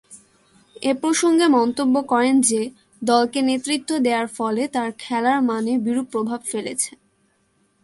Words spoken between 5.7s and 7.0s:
বিরূপ প্রভাব ফেলেছে।